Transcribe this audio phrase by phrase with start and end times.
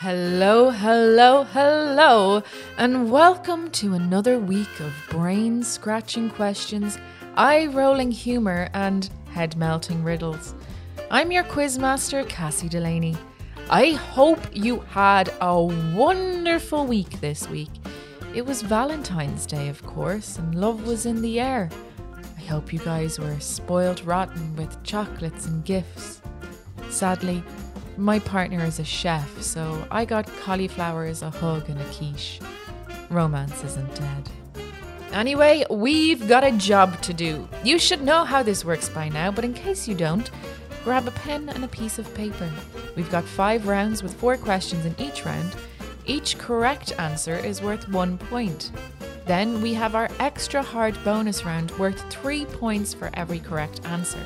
[0.00, 2.42] Hello, hello, hello,
[2.78, 6.96] and welcome to another week of brain scratching questions,
[7.36, 10.54] eye rolling humour, and head melting riddles.
[11.10, 13.14] I'm your quizmaster, Cassie Delaney.
[13.68, 17.68] I hope you had a wonderful week this week.
[18.34, 21.68] It was Valentine's Day, of course, and love was in the air.
[22.38, 26.22] I hope you guys were spoiled rotten with chocolates and gifts.
[26.88, 27.44] Sadly,
[28.00, 32.40] my partner is a chef, so I got cauliflower as a hug and a quiche.
[33.10, 34.30] Romance isn't dead.
[35.12, 37.46] Anyway, we've got a job to do.
[37.62, 40.30] You should know how this works by now, but in case you don't,
[40.82, 42.50] grab a pen and a piece of paper.
[42.96, 45.54] We've got five rounds with four questions in each round.
[46.06, 48.72] Each correct answer is worth one point.
[49.26, 54.24] Then we have our extra hard bonus round worth three points for every correct answer.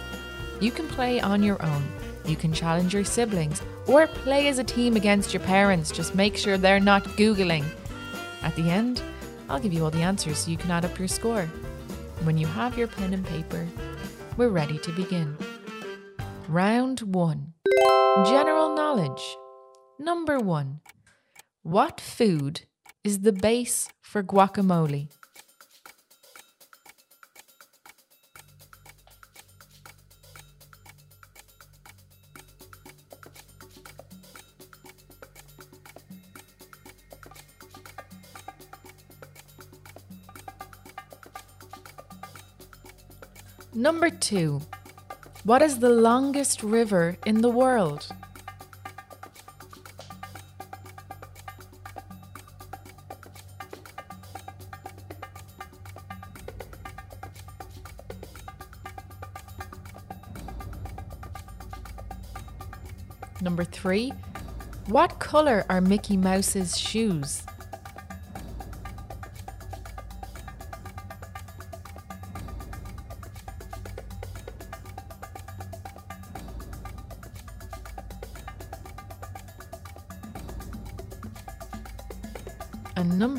[0.61, 1.85] You can play on your own.
[2.25, 5.91] You can challenge your siblings or play as a team against your parents.
[5.91, 7.65] Just make sure they're not Googling.
[8.43, 9.03] At the end,
[9.49, 11.45] I'll give you all the answers so you can add up your score.
[12.23, 13.67] When you have your pen and paper,
[14.37, 15.37] we're ready to begin.
[16.49, 17.53] Round 1
[18.27, 19.37] General Knowledge.
[19.99, 20.81] Number 1
[21.63, 22.63] What food
[23.03, 25.09] is the base for guacamole?
[43.85, 44.63] Number 2
[45.45, 48.09] What is the longest river in the world?
[63.43, 64.15] Number 3
[64.87, 67.43] What colour are Mickey Mouse's shoes?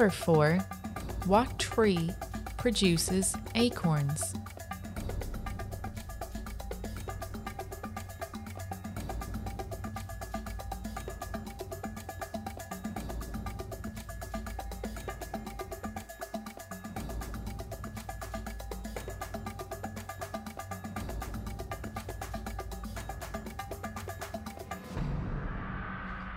[0.05, 0.57] Number four,
[1.25, 2.11] what tree
[2.57, 4.35] produces acorns?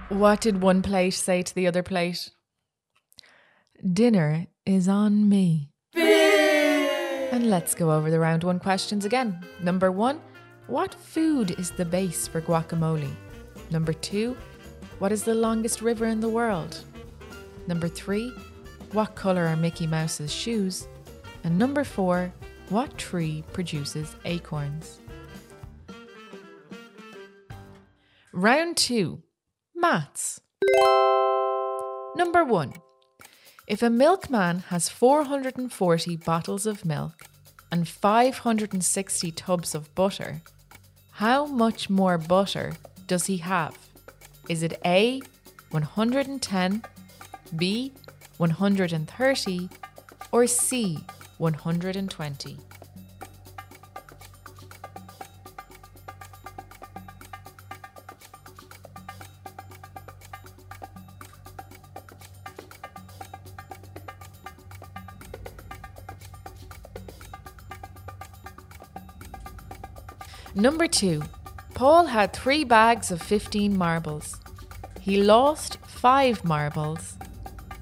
[0.08, 2.30] What did one plate say to the other plate?
[3.98, 5.72] Dinner is on me.
[5.96, 9.44] And let's go over the round one questions again.
[9.60, 10.20] Number one,
[10.68, 13.10] what food is the base for guacamole?
[13.72, 14.36] Number two,
[15.00, 16.84] what is the longest river in the world?
[17.66, 18.32] Number three,
[18.92, 20.86] what colour are Mickey Mouse's shoes?
[21.42, 22.32] And number four,
[22.68, 25.00] what tree produces acorns?
[28.32, 29.24] Round two,
[29.74, 30.40] maths.
[32.14, 32.74] Number one,
[33.68, 37.26] if a milkman has 440 bottles of milk
[37.70, 40.40] and 560 tubs of butter,
[41.12, 42.72] how much more butter
[43.06, 43.76] does he have?
[44.48, 45.20] Is it A,
[45.70, 46.82] 110,
[47.56, 47.92] B,
[48.38, 49.68] 130,
[50.32, 50.98] or C,
[51.36, 52.56] 120?
[70.58, 71.22] Number two,
[71.74, 74.40] Paul had three bags of 15 marbles.
[75.00, 77.16] He lost five marbles.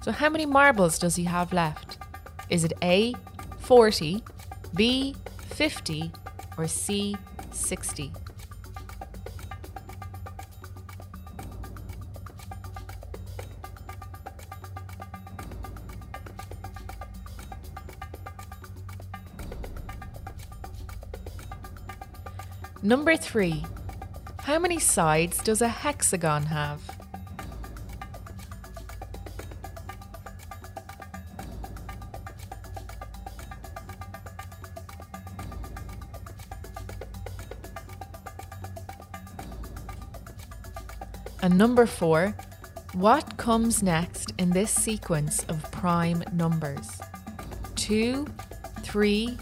[0.02, 1.96] So, how many marbles does he have left?
[2.50, 3.14] Is it A,
[3.60, 4.22] 40,
[4.74, 5.16] B,
[5.48, 6.12] 50,
[6.58, 7.16] or C,
[7.50, 8.12] 60?
[22.86, 23.64] Number three.
[24.44, 26.80] How many sides does a hexagon have?
[41.42, 42.36] And number four,
[42.92, 47.00] what comes next in this sequence of prime numbers?
[47.74, 48.28] Two,
[48.84, 49.36] three,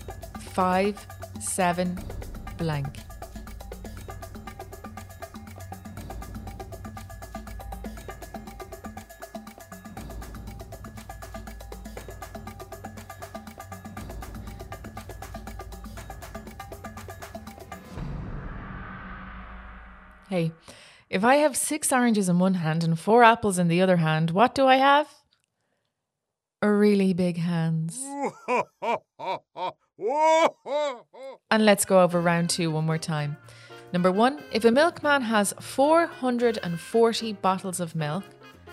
[0.54, 1.06] five,
[1.40, 1.98] seven,
[2.56, 3.03] blank.
[20.28, 20.52] Hey,
[21.10, 24.30] if I have six oranges in one hand and four apples in the other hand,
[24.30, 25.08] what do I have?
[26.62, 28.02] Really big hands.
[31.50, 33.36] and let's go over round two one more time.
[33.92, 38.24] Number one, if a milkman has 440 bottles of milk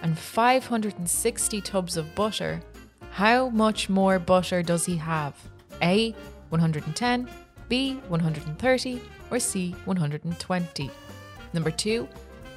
[0.01, 2.61] and 560 tubs of butter,
[3.11, 5.35] how much more butter does he have?
[5.83, 6.15] A.
[6.49, 7.29] 110,
[7.69, 7.95] B.
[8.07, 9.75] 130, or C.
[9.85, 10.91] 120?
[11.53, 12.07] Number two,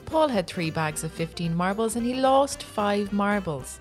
[0.06, 3.81] Paul had three bags of 15 marbles and he lost five marbles.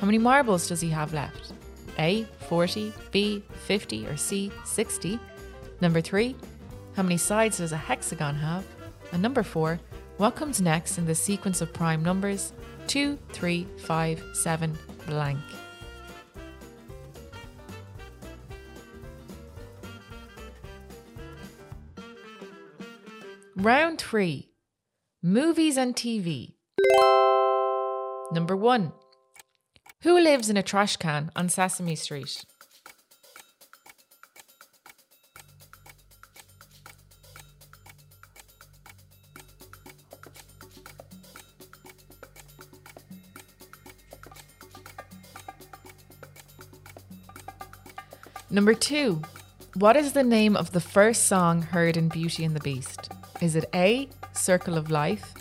[0.00, 1.52] How many marbles does he have left?
[1.98, 2.24] A.
[2.48, 3.42] 40, B.
[3.66, 4.52] 50, or C.
[4.64, 5.18] 60?
[5.80, 6.36] Number three,
[6.94, 8.64] how many sides does a hexagon have?
[9.12, 9.80] And number four,
[10.16, 12.52] what comes next in the sequence of prime numbers?
[12.86, 15.38] 2, 3, 5, 7, blank.
[23.66, 24.48] Round 3
[25.24, 26.54] Movies and TV.
[28.30, 28.92] Number 1
[30.02, 32.44] Who lives in a trash can on Sesame Street?
[48.48, 49.22] Number two,
[49.74, 52.95] what is the name of the first song heard in Beauty and the Beast?
[53.46, 55.32] Is it A, Circle of Life,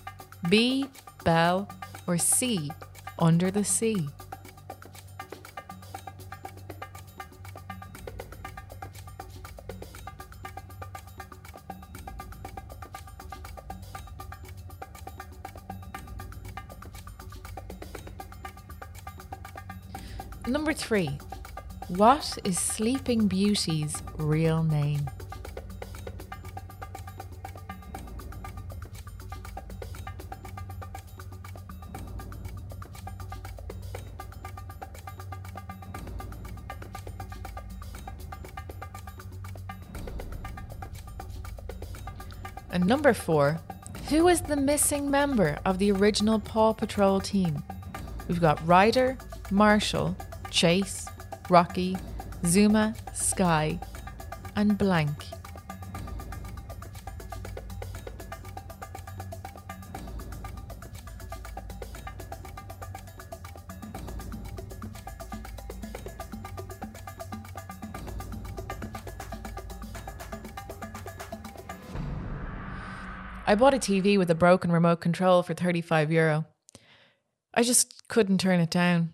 [0.47, 0.85] B,
[1.23, 1.67] Belle,
[2.05, 2.69] or C,
[3.17, 4.07] Under the Sea?
[20.45, 21.17] Number three,
[21.87, 25.09] what is Sleeping Beauty's real name?
[42.85, 43.59] Number four,
[44.09, 47.63] who is the missing member of the original Paw Patrol team?
[48.27, 49.17] We've got Ryder,
[49.49, 50.15] Marshall,
[50.51, 51.07] Chase,
[51.49, 51.97] Rocky,
[52.45, 53.79] Zuma, Skye,
[54.55, 55.25] and Blank.
[73.47, 76.45] I bought a TV with a broken remote control for 35 euro.
[77.53, 79.13] I just couldn't turn it down.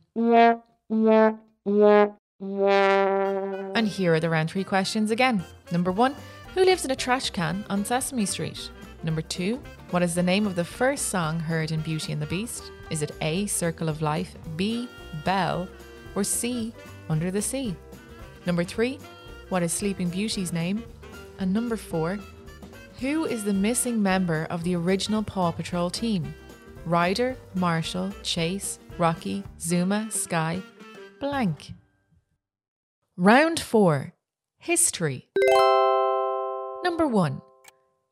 [3.76, 5.44] And here are the round three questions again.
[5.72, 6.16] Number one,
[6.56, 8.72] who lives in a trash can on Sesame Street?
[9.04, 12.26] Number two, what is the name of the first song heard in Beauty and the
[12.28, 12.72] Beast?
[12.90, 14.88] Is it A, Circle of Life, B,
[15.26, 15.68] Belle,
[16.16, 16.74] or C,
[17.10, 17.76] Under the Sea?
[18.46, 18.98] Number three,
[19.50, 20.84] what is Sleeping Beauty's name?
[21.40, 22.18] And number four,
[23.02, 26.36] who is the missing member of the original Paw Patrol team?
[26.86, 30.62] Ryder, Marshall, Chase, Rocky, Zuma, Skye,
[31.20, 31.74] blank.
[33.18, 34.14] Round 4
[34.60, 35.30] History.
[36.84, 37.42] Number 1.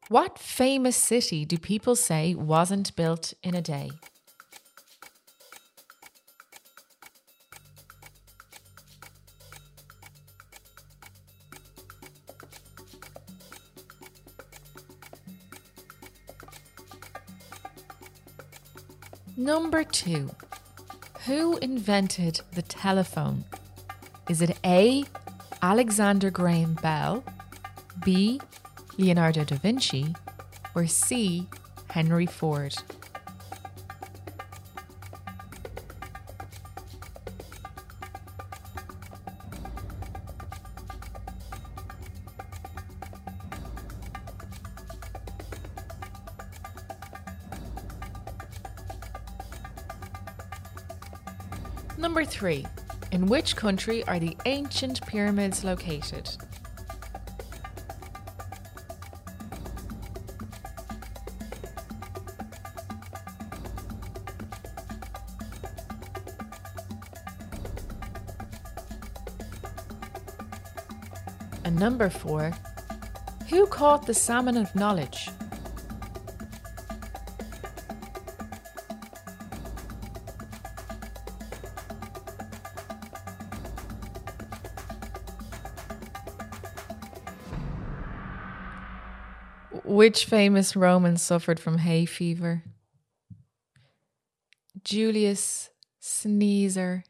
[0.07, 3.91] What famous city do people say wasn't built in a day?
[19.39, 20.31] Number two,
[21.25, 23.45] who invented the telephone?
[24.29, 25.05] Is it A.
[25.61, 27.23] Alexander Graham Bell,
[28.03, 28.41] B.
[28.97, 30.13] Leonardo da Vinci,
[30.75, 31.47] or C.
[31.91, 32.75] Henry Ford?
[51.99, 52.65] Number three.
[53.11, 56.29] In which country are the ancient pyramids located?
[71.65, 72.53] And number four.
[73.49, 75.29] Who caught the salmon of knowledge?
[89.99, 92.63] Which famous Roman suffered from hay fever?
[94.81, 97.03] Julius Sneezer.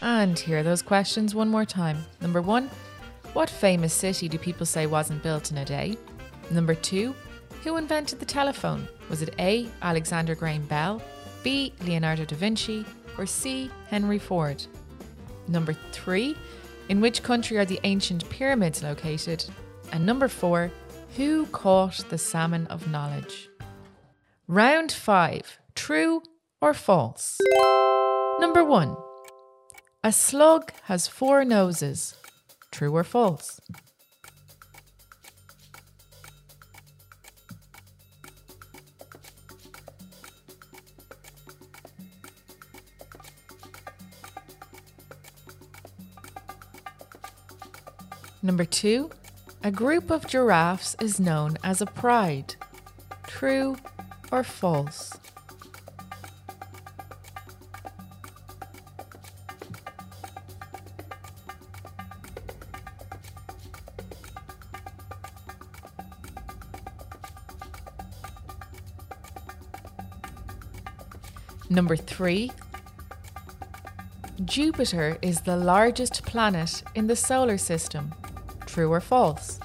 [0.00, 2.06] And here are those questions one more time.
[2.22, 2.70] Number one,
[3.34, 5.98] what famous city do people say wasn't built in a day?
[6.50, 7.14] Number two,
[7.62, 8.88] who invented the telephone?
[9.10, 9.68] Was it A.
[9.82, 11.02] Alexander Graham Bell,
[11.42, 11.74] B.
[11.82, 12.82] Leonardo da Vinci,
[13.18, 13.70] or C.
[13.90, 14.64] Henry Ford?
[15.48, 16.34] Number three,
[16.88, 19.44] in which country are the ancient pyramids located?
[19.92, 20.72] And number four,
[21.16, 23.48] who caught the salmon of knowledge?
[24.48, 26.22] Round five, true
[26.60, 27.38] or false?
[28.40, 28.96] Number one,
[30.02, 32.16] a slug has four noses.
[32.72, 33.60] True or false?
[48.42, 49.10] Number two,
[49.64, 52.54] a group of giraffes is known as a pride.
[53.26, 53.78] True
[54.30, 55.14] or false?
[71.70, 72.52] Number three,
[74.44, 78.12] Jupiter is the largest planet in the solar system.
[78.74, 79.60] True or false?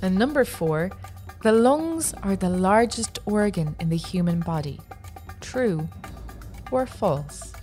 [0.00, 0.92] And number four,
[1.42, 4.78] the lungs are the largest organ in the human body.
[5.40, 5.88] True
[6.70, 7.53] or false?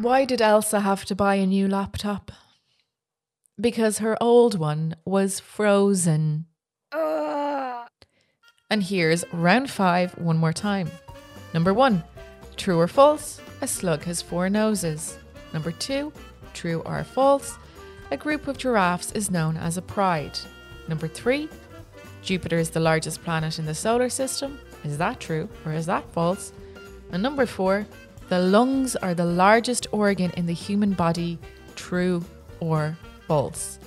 [0.00, 2.32] Why did Elsa have to buy a new laptop?
[3.60, 6.46] Because her old one was frozen.
[8.70, 10.90] And here's round five one more time.
[11.52, 12.02] Number one,
[12.56, 15.18] true or false, a slug has four noses.
[15.52, 16.14] Number two,
[16.54, 17.58] true or false,
[18.10, 20.38] a group of giraffes is known as a pride.
[20.88, 21.46] Number three,
[22.22, 24.58] Jupiter is the largest planet in the solar system.
[24.82, 26.54] Is that true or is that false?
[27.12, 27.86] And number four,
[28.30, 31.36] the lungs are the largest organ in the human body.
[31.74, 32.24] True
[32.60, 32.96] or
[33.26, 33.80] false?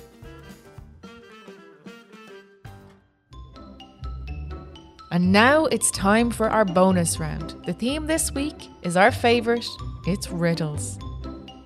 [5.10, 7.54] And now it's time for our bonus round.
[7.64, 9.66] The theme this week is our favourite
[10.06, 10.98] it's riddles.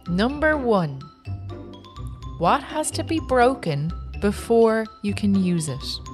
[0.09, 1.01] Number one
[2.39, 6.08] What has to be broken before you can use it?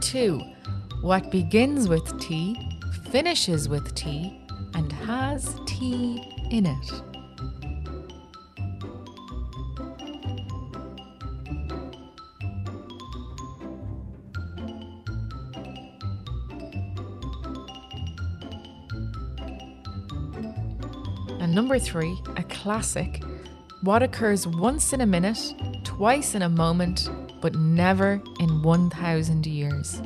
[0.00, 0.40] Two,
[1.02, 2.56] what begins with T,
[3.10, 4.40] finishes with T,
[4.74, 7.02] and has T in it?
[21.40, 23.22] And number three, a classic.
[23.82, 27.08] What occurs once in a minute, twice in a moment,
[27.40, 30.00] but never in 1,000 years.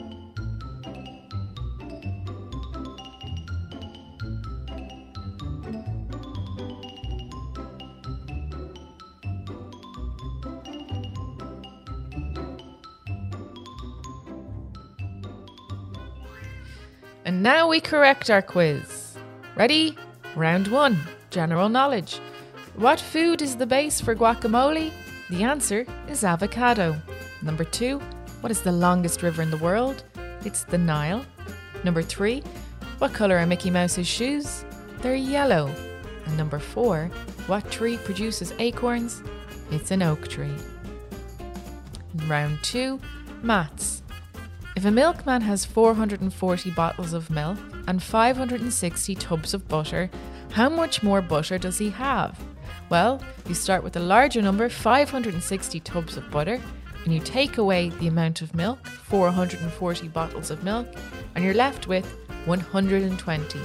[17.24, 19.16] And now we correct our quiz.
[19.56, 19.96] Ready?
[20.34, 20.98] Round one
[21.32, 22.20] General knowledge.
[22.76, 24.92] What food is the base for guacamole?
[25.30, 27.00] The answer is avocado.
[27.42, 27.98] Number two,
[28.40, 30.04] what is the longest river in the world?
[30.44, 31.24] It's the Nile.
[31.84, 32.42] Number three,
[32.98, 34.64] what colour are Mickey Mouse's shoes?
[35.00, 35.68] They're yellow.
[36.26, 37.10] And number four,
[37.48, 39.22] what tree produces acorns?
[39.72, 40.54] It's an oak tree.
[42.26, 43.00] Round two,
[43.42, 44.02] maths.
[44.76, 47.58] If a milkman has 440 bottles of milk
[47.88, 50.08] and 560 tubs of butter,
[50.52, 52.38] how much more butter does he have?
[52.88, 56.60] Well, you start with a larger number, 560 tubs of butter,
[57.04, 60.86] and you take away the amount of milk, 440 bottles of milk,
[61.34, 62.06] and you're left with
[62.46, 63.60] 120.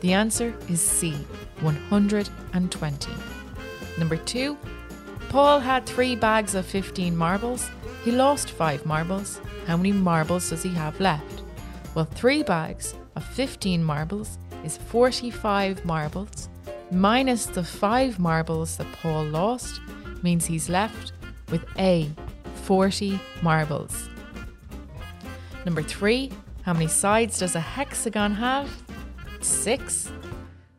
[0.00, 1.12] The answer is C,
[1.60, 3.12] 120.
[3.98, 4.56] Number two,
[5.28, 7.70] Paul had three bags of 15 marbles.
[8.04, 9.40] He lost five marbles.
[9.66, 11.42] How many marbles does he have left?
[11.94, 16.48] Well, three bags of 15 marbles is 45 marbles,
[16.90, 19.80] minus the five marbles that Paul lost,
[20.22, 21.12] means he's left
[21.50, 22.10] with A,
[22.62, 24.08] 40 marbles.
[25.64, 26.30] Number three,
[26.62, 28.70] how many sides does a hexagon have?
[29.40, 30.10] Six.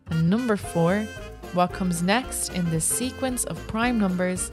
[0.09, 1.05] And number four,
[1.53, 4.51] what comes next in this sequence of prime numbers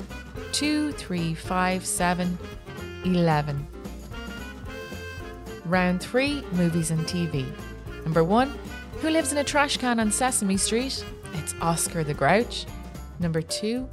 [0.52, 2.38] 2, 3, 5, 7,
[3.04, 3.66] 11.
[5.64, 7.46] Round 3 Movies and TV.
[8.04, 8.52] Number 1
[9.00, 11.04] Who lives in a trash can on Sesame Street?
[11.34, 12.66] It's Oscar the Grouch.
[13.20, 13.88] Number 2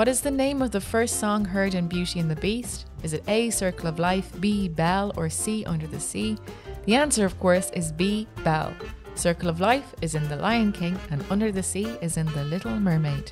[0.00, 2.86] What is the name of the first song heard in Beauty and the Beast?
[3.02, 3.50] Is it A.
[3.50, 4.66] Circle of Life, B.
[4.66, 5.62] Belle, or C.
[5.66, 6.38] Under the Sea?
[6.86, 8.26] The answer, of course, is B.
[8.42, 8.72] Belle.
[9.14, 12.44] Circle of Life is in The Lion King, and Under the Sea is in The
[12.44, 13.30] Little Mermaid.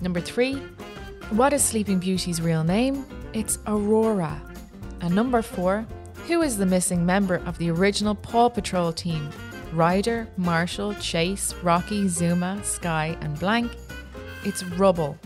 [0.00, 0.58] Number three,
[1.30, 3.04] what is Sleeping Beauty's real name?
[3.32, 4.40] It's Aurora.
[5.00, 5.84] And number four,
[6.28, 9.28] who is the missing member of the original Paw Patrol team?
[9.72, 13.72] Ryder, Marshall, Chase, Rocky, Zuma, Skye, and Blank.
[14.44, 15.18] It's Rubble.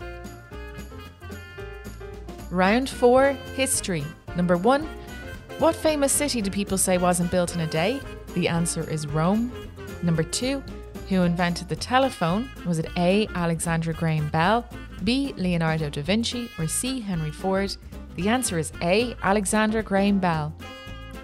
[2.51, 4.03] Round four, history.
[4.35, 4.87] Number one,
[5.59, 7.99] what famous city do people say wasn't built in a day?
[8.33, 9.51] The answer is Rome.
[10.01, 10.63] Number two,
[11.09, 12.49] who invented the telephone?
[12.65, 13.27] Was it A.
[13.35, 14.67] Alexander Graham Bell,
[15.03, 15.33] B.
[15.37, 16.99] Leonardo da Vinci, or C.
[17.01, 17.75] Henry Ford?
[18.15, 19.15] The answer is A.
[19.21, 20.53] Alexander Graham Bell.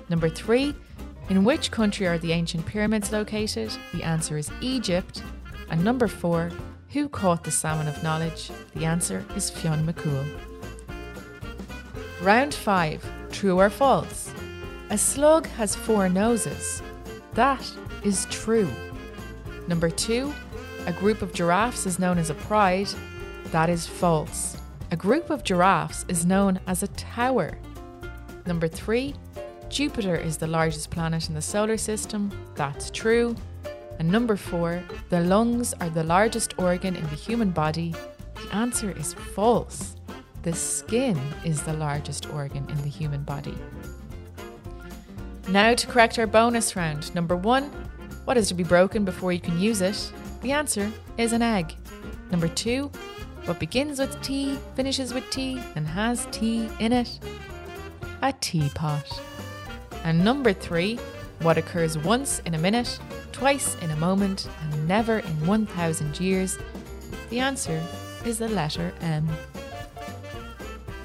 [0.09, 0.75] Number three,
[1.29, 3.71] in which country are the ancient pyramids located?
[3.93, 5.23] The answer is Egypt.
[5.69, 6.51] And number four,
[6.89, 8.51] who caught the salmon of knowledge?
[8.75, 10.54] The answer is Fionn McCool.
[12.25, 14.33] Round five, true or false?
[14.89, 16.81] A slug has four noses.
[17.35, 17.63] That
[18.03, 18.67] is true.
[19.67, 20.33] Number two,
[20.87, 22.87] a group of giraffes is known as a pride.
[23.51, 24.57] That is false.
[24.89, 27.59] A group of giraffes is known as a tower.
[28.47, 29.13] Number three,
[29.69, 32.31] Jupiter is the largest planet in the solar system.
[32.55, 33.35] That's true.
[33.99, 37.93] And number four, the lungs are the largest organ in the human body.
[38.33, 39.94] The answer is false.
[40.45, 43.57] The skin is the largest organ in the human body.
[45.49, 47.13] Now to correct our bonus round.
[47.15, 47.63] Number one,
[48.25, 50.11] what is to be broken before you can use it?
[50.43, 51.73] The answer is an egg.
[52.29, 52.91] Number two,
[53.45, 57.19] what begins with T, finishes with T, and has tea in it?
[58.21, 59.19] A teapot.
[60.03, 60.97] And number three,
[61.41, 62.99] what occurs once in a minute,
[63.31, 66.59] twice in a moment, and never in 1,000 years?
[67.31, 67.81] The answer
[68.23, 69.27] is the letter M.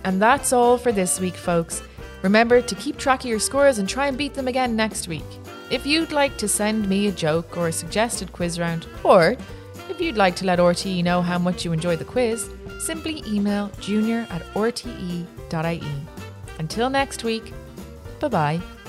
[0.05, 1.83] And that's all for this week, folks.
[2.23, 5.25] Remember to keep track of your scores and try and beat them again next week.
[5.71, 9.37] If you'd like to send me a joke or a suggested quiz round, or
[9.89, 13.71] if you'd like to let RTE know how much you enjoy the quiz, simply email
[13.81, 15.27] junior at rte.ie.
[16.59, 17.53] Until next week,
[18.19, 18.80] bye bye.